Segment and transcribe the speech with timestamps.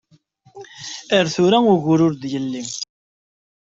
[1.17, 2.63] Ar tura ugur ur d-yelli.